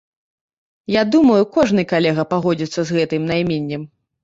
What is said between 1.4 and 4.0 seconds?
кожны калега пагодзіцца з гэтым найменнем.